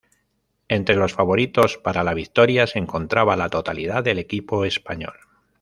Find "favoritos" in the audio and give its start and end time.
1.13-1.77